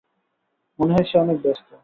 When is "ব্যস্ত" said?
1.41-1.71